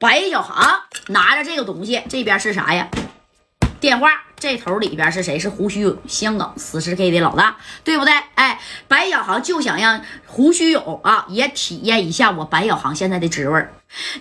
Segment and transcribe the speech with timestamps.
[0.00, 2.88] 白小航拿着这个东西，这边是啥呀？
[3.80, 5.38] 电话这头里边是谁？
[5.38, 8.14] 是胡须勇，香港四十 K 的老大，对不对？
[8.34, 8.58] 哎，
[8.88, 13.68] 白小航就想让胡须勇啊也体验一下我白小航现在的滋味。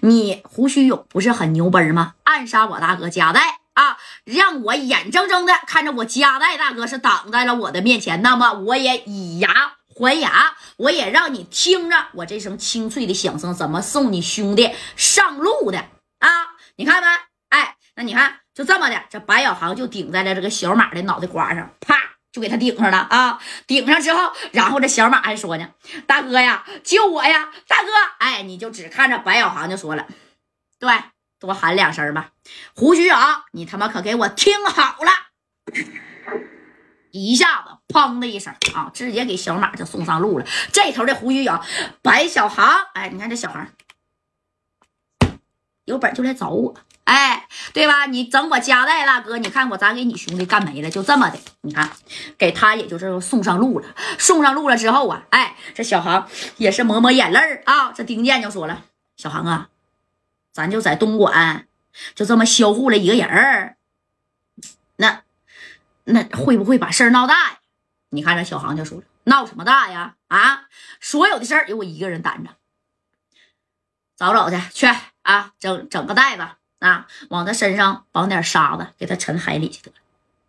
[0.01, 2.15] 你胡须勇不是很牛掰吗？
[2.25, 9.47] 暗杀我大哥加代啊，让我眼睁睁的看着我加代大哥是挡在了我的面前，那么我也以牙
[9.99, 15.79] 还牙，我也让你听着我这声清脆的响声，怎么送你兄弟上路的
[16.19, 16.55] 啊？
[16.77, 17.07] 你看没？
[17.49, 18.39] 哎，那你看。
[18.51, 21.95] 就这么的，这白小航就顶在了这个小马的脑袋瓜上，啪
[22.29, 23.41] 就给他顶上了啊！
[23.67, 25.69] 顶上之后，然后这小马还说呢
[26.05, 27.87] ：“大哥呀，救我呀，大哥！”
[28.19, 30.05] 哎，你就只看着白小航就说了
[30.77, 30.91] ：“对，
[31.39, 32.31] 多喊两声吧。”
[32.75, 35.11] 胡须长，你他妈可给我听好了！
[37.11, 40.45] 一下子砰的一声啊，直接给小马就送上路了。
[40.71, 41.63] 这头的胡须长，
[42.01, 43.67] 白小航，哎，你看这小航
[45.85, 46.75] 有本就来找我。
[47.05, 48.05] 哎，对吧？
[48.05, 50.91] 你整我加代大哥，你看我咋给你兄弟干没了？
[50.91, 51.89] 就这么的，你看
[52.37, 53.87] 给他也就是送上路了。
[54.19, 57.91] 送上路了之后啊，哎，这小航也是抹抹眼泪啊。
[57.91, 58.85] 这丁健就说了
[59.17, 59.69] ：“小航啊，
[60.51, 61.65] 咱就在东莞
[62.13, 63.77] 就这么销户了一个人儿，
[64.97, 65.23] 那
[66.09, 67.59] 那会不会把事儿闹大呀？”
[68.11, 70.15] 你看这小航就说了：“闹什么大呀？
[70.27, 70.67] 啊，
[70.99, 72.49] 所有的事儿由我一个人担着，
[74.17, 74.87] 找找去去
[75.21, 76.47] 啊，整整个袋子。”
[76.79, 79.97] 啊，往他身上绑点沙子，给他沉海里去得了。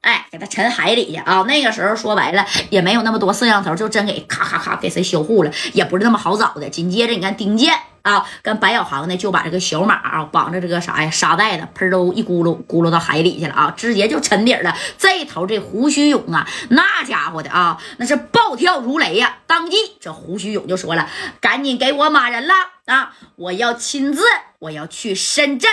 [0.02, 1.42] 哎，给他沉海里去啊！
[1.42, 6.70] 那个时候说白了也没有那么多摄像头，就真给咔咔咔给谁销户了，也不是那么好找的。
[6.70, 14.76] 紧接着你看丁健啊，跟白小航呢就把这个小马啊绑着这个啥呀沙袋子，喷都一咕噜咕噜到海里去了啊，直接就沉底了。
[14.98, 19.38] 这头这胡须勇啊，那家伙的啊，那是暴跳如雷呀！
[19.46, 21.08] 当即这胡须勇就说了
[21.40, 22.54] ：“赶紧给我马人了
[22.86, 23.14] 啊！
[23.36, 24.22] 我要亲自，
[24.60, 25.70] 我要去深圳。”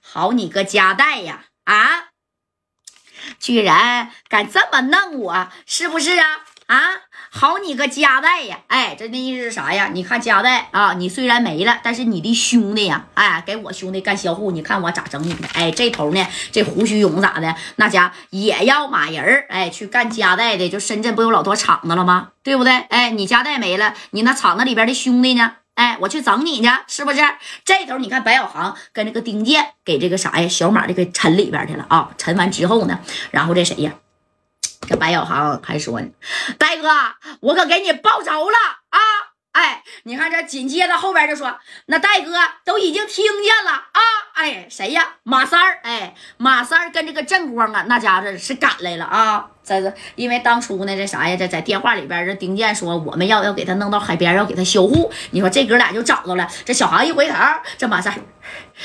[0.00, 1.44] 好你个夹带呀！
[1.64, 2.08] 啊，
[3.40, 6.26] 居然敢这么弄我，是不是啊？
[6.66, 6.78] 啊，
[7.30, 8.58] 好你个夹带呀！
[8.66, 9.90] 哎，这那意思是啥呀？
[9.92, 15.46] 你看夹带啊，你虽然没了，但是你的兄弟呀，哎，给我兄弟干销户，你看我咋整你的？
[15.54, 17.54] 哎，这头呢，这胡须勇咋的？
[17.76, 22.30] 那家也要马人儿，哎，去干夹带的，就深圳不有老多厂子了吗？
[22.42, 22.72] 对不对？
[22.72, 25.52] 哎，你夹带没了，你那厂子里边的兄弟呢？
[25.74, 27.20] 哎，我去整你去，是不是？
[27.64, 32.10] 这头你看白小航跟这个丁健给这个啥呀小马这个沉里边去了啊！
[32.18, 32.98] 沉完之后呢，
[33.30, 33.92] 然后这谁呀？
[34.82, 36.08] 这白小航还说呢，
[36.58, 36.88] 大哥，
[37.40, 38.56] 我可给你报仇了
[38.90, 38.98] 啊！
[39.56, 42.30] 哎，你看这紧接着后边就说，那戴哥
[42.62, 44.00] 都已经听见了啊！
[44.34, 45.14] 哎，谁呀？
[45.22, 49.46] 马三儿，哎，马三儿跟这个正光啊，那家伙是赶来了啊！
[49.62, 51.34] 在这因为当初呢，这啥呀？
[51.38, 55.10] 这在电话里边，这丁健说我们要要给他弄到海边，要给他修护。
[55.30, 56.46] 你说这哥俩就找到了。
[56.66, 57.34] 这小航一回头，
[57.78, 58.14] 这马三，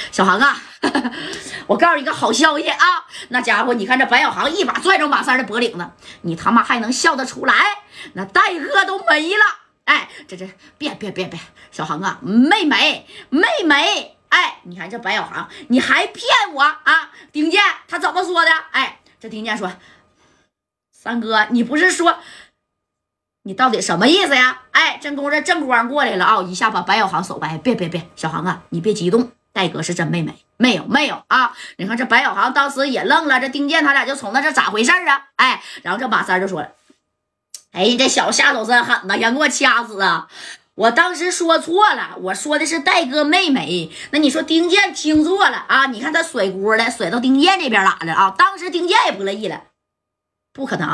[0.09, 0.57] 小航啊，
[1.67, 3.05] 我告诉你一个好消息啊！
[3.27, 5.85] 那家伙，你看这白小航一把拽住马三的脖领子，
[6.21, 7.53] 你他妈还能笑得出来？
[8.13, 9.43] 那戴哥都没了。
[9.85, 11.39] 哎，这这别别别别，
[11.71, 17.11] 小航啊，妹妹妹妹，哎，你看这白小航，你还骗我啊？
[17.31, 18.51] 丁健他怎么说的？
[18.71, 19.71] 哎，这丁健说，
[20.91, 22.19] 三哥，你不是说
[23.43, 24.61] 你到底什么意思呀？
[24.71, 31.51] 哎，正宫这正光过来了啊，一下把白小航手掰，别别别，小航啊，你别激动，戴哥是真妹妹，没有没有啊？
[31.77, 35.29] 你看这白小航当时也愣了，这丁健他俩就瞅那这咋回事啊？
[35.37, 36.69] 哎，然后这马三就说了。
[37.71, 39.17] 哎，这小下手真狠呐！
[39.19, 40.27] 想给我掐死啊！
[40.75, 43.91] 我当时说错了，我说的是戴哥妹妹。
[44.11, 45.85] 那你说丁健听错了啊？
[45.87, 48.35] 你看他甩锅了，甩到丁健这边来了啊！
[48.37, 49.63] 当时丁健也不乐意了，
[50.53, 50.89] 不可能！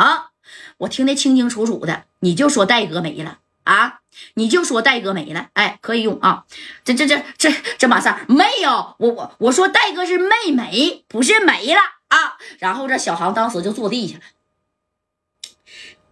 [0.79, 3.99] 我听得清清楚楚的，你就说戴哥没了啊！
[4.35, 6.45] 你就说戴哥没了，哎，可以用啊！
[6.83, 12.37] 这这这这这马三没有，我我我说戴哥是妹妹，不是没了啊！
[12.59, 14.21] 然后这小航当时就坐地下了。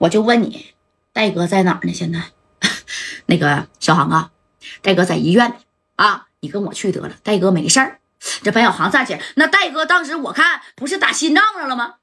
[0.06, 0.74] 我就问你，
[1.14, 1.94] 戴哥在哪儿呢？
[1.94, 2.22] 现在，
[3.26, 4.32] 那个小航啊，
[4.84, 5.56] 戴哥在医院呢
[5.96, 7.16] 啊，你跟我去得了。
[7.24, 8.00] 戴哥没事儿。
[8.44, 11.96] 这白小航站起来，那戴哥当时我看不是打心脏上了吗？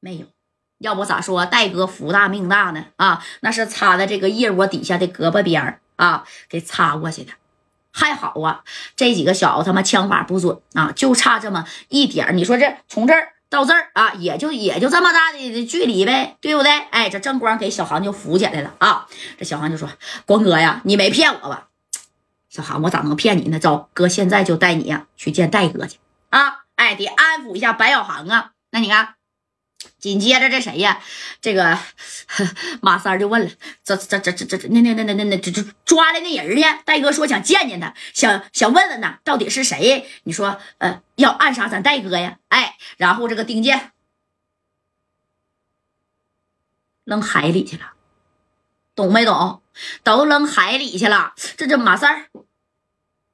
[0.00, 0.26] 没有，
[0.78, 2.86] 要不咋说戴哥福大命大呢？
[2.96, 7.32] 啊，那是插在这个腋窝底下的胳膊边儿啊，给插过去的。
[7.92, 8.64] 还好啊，
[8.96, 13.34] 这几个小子他妈枪法不准啊，就差这么一点你说这从这儿。
[13.48, 16.72] 到这儿啊，也就也就这么大的距离呗，对不对？
[16.90, 19.06] 哎，这正光给小航就扶起来了啊。
[19.38, 19.88] 这小航就说
[20.26, 21.68] ：“光哥呀，你没骗我吧？”
[22.50, 23.58] 小航，我咋能骗你呢？
[23.58, 25.98] 走，哥现在就带你呀去见戴哥去
[26.30, 26.64] 啊！
[26.76, 28.52] 哎，得安抚一下白小航啊。
[28.70, 29.14] 那你看，
[29.98, 31.00] 紧接着这谁呀？
[31.40, 31.78] 这个
[32.80, 33.50] 马三就问了
[33.84, 36.80] ：“这这这这这那那那那那那这这抓来那人呢？
[36.84, 40.08] 戴哥说想见见他，想想问问呢，到底是谁？
[40.24, 42.38] 你说呃，要暗杀咱戴哥呀？
[42.48, 43.92] 哎，然后这个丁健
[47.04, 47.92] 扔海里去了，
[48.94, 49.62] 懂没懂？
[50.02, 51.34] 都扔海里去了。
[51.56, 52.26] 这这马三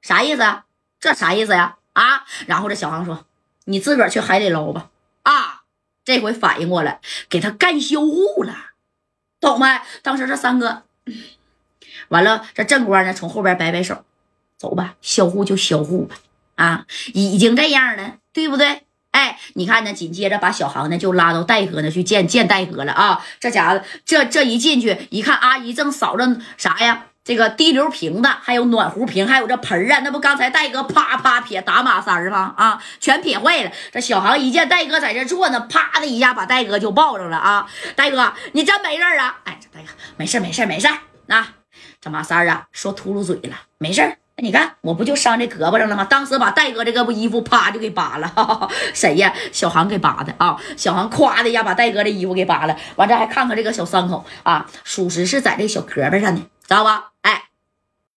[0.01, 0.63] 啥意思？
[0.99, 1.77] 这啥意思呀？
[1.93, 2.25] 啊？
[2.47, 3.25] 然后这小航说：
[3.65, 4.89] 你自个儿去海里捞吧。
[5.23, 5.52] 啊！”
[6.05, 8.55] 这回反应过来，给他干销户了，
[9.39, 9.81] 懂没？
[10.01, 10.83] 当时这三哥
[12.09, 14.03] 完了，这正官呢从后边摆摆手，
[14.57, 16.15] 走吧，销户就销户吧，
[16.55, 18.83] 啊，已经这样了，对不对？
[19.11, 23.23] 哎，你看呢，紧接着把小航呢就拉到戴哥那去见见戴哥了啊！
[23.39, 27.07] 这家伙这这一进去一看，阿姨正扫着啥呀？
[27.23, 32.53] 这个滴流瓶子，还有暖壶瓶，还有这盆儿啊，那不刚才戴哥啪啪撇打马三儿吗？
[32.57, 33.71] 啊，全撇坏了。
[33.93, 37.65] 这小航一见戴哥在这坐呢，啪的一下把戴哥就抱上了啊！
[37.95, 39.37] 戴哥，你真没事啊？
[39.45, 40.89] 哎，这戴哥没事没事没事。
[41.27, 41.47] 那
[42.01, 46.03] 这马三儿啊，说秃噜嘴了，没事你看我不就伤这胳膊上了吗？
[46.03, 48.29] 当时把戴哥这个不衣服啪就给扒了，
[48.93, 49.33] 谁呀？
[49.53, 50.57] 小航给扒的啊！
[50.75, 56.41] 小航夸的一下把戴哥的衣服给扒了，完这还看看这个小伤口啊，属实是在这小胳膊上呢。
[56.63, 57.11] 知道吧？
[57.21, 57.49] 哎，